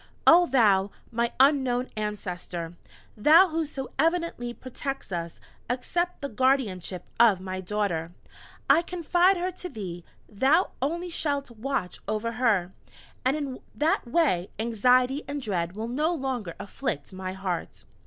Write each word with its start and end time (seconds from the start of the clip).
"Oh, 0.25 0.47
thou! 0.47 0.89
my 1.11 1.31
unknown 1.39 1.91
Ancestor! 1.95 2.73
Thou 3.15 3.49
who 3.49 3.67
so 3.67 3.91
evidently 3.99 4.51
protects 4.51 5.11
us, 5.11 5.39
accept 5.69 6.21
the 6.21 6.27
guardianship 6.27 7.03
of 7.19 7.39
my 7.39 7.61
Daughter; 7.61 8.11
I 8.67 8.81
confide 8.81 9.37
her 9.37 9.51
to 9.51 9.69
thee; 9.69 10.03
thou 10.27 10.71
only 10.81 11.11
shalt 11.11 11.51
watch 11.51 11.99
over 12.07 12.31
her, 12.31 12.71
and 13.23 13.37
in 13.37 13.59
that 13.75 14.07
way 14.07 14.49
anxiety 14.57 15.23
and 15.27 15.39
dread 15.39 15.75
will 15.75 15.87
no 15.87 16.11
longer 16.15 16.55
afflict 16.59 17.13
my 17.13 17.33
heart!" 17.33 17.83